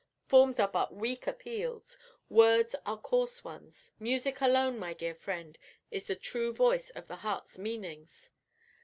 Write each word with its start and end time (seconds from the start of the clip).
Forms 0.25 0.59
are 0.59 0.67
but 0.67 0.95
weak 0.95 1.27
appeals, 1.27 1.95
words 2.27 2.75
are 2.87 2.97
coarse 2.99 3.43
ones; 3.43 3.91
music 3.99 4.41
alone, 4.41 4.79
my 4.79 4.93
dear 4.95 5.13
friend, 5.13 5.59
is 5.91 6.05
the 6.05 6.15
true 6.15 6.51
voice 6.51 6.89
of 6.89 7.07
the 7.07 7.17
heart's 7.17 7.59
meanings. 7.59 8.31